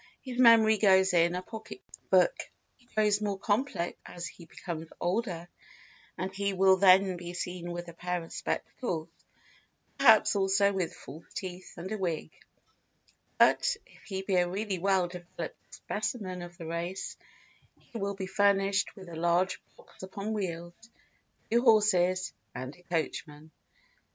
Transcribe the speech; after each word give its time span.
His 0.23 0.39
memory 0.39 0.79
goes 0.79 1.13
in 1.13 1.35
a 1.35 1.43
pocket 1.43 1.79
book. 2.09 2.35
He 2.75 2.87
grows 2.95 3.21
more 3.21 3.37
complex 3.37 3.99
as 4.03 4.25
he 4.25 4.45
becomes 4.45 4.87
older 4.99 5.47
and 6.17 6.33
he 6.33 6.53
will 6.53 6.77
then 6.77 7.17
be 7.17 7.35
seen 7.35 7.71
with 7.71 7.87
a 7.87 7.93
pair 7.93 8.23
of 8.23 8.33
spectacles, 8.33 9.09
perhaps 9.99 10.35
also 10.35 10.73
with 10.73 10.95
false 10.95 11.31
teeth 11.35 11.73
and 11.77 11.91
a 11.91 11.99
wig; 11.99 12.31
but, 13.37 13.77
if 13.85 14.01
he 14.05 14.23
be 14.23 14.37
a 14.37 14.49
really 14.49 14.79
well 14.79 15.07
developed 15.07 15.53
specimen 15.75 16.41
of 16.41 16.57
the 16.57 16.65
race, 16.65 17.15
he 17.77 17.99
will 17.99 18.15
be 18.15 18.25
furnished 18.25 18.95
with 18.95 19.07
a 19.07 19.15
large 19.15 19.61
box 19.77 20.01
upon 20.01 20.33
wheels, 20.33 20.73
two 21.51 21.61
horses, 21.61 22.33
and 22.55 22.75
a 22.75 22.81
coachman. 22.81 23.51